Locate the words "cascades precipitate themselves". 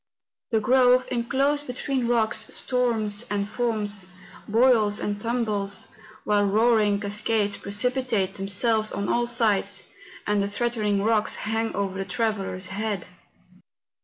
6.99-8.91